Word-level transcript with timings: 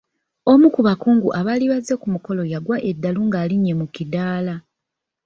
Omu 0.51 0.67
ku 0.73 0.81
bakungu 0.87 1.27
abaali 1.39 1.65
bazze 1.71 1.93
ku 2.01 2.07
mukolo 2.13 2.41
yaggwa 2.51 2.77
eddalu 2.89 3.21
ng'alinnye 3.27 3.73
mu 3.79 3.85
kiddaala. 3.95 4.55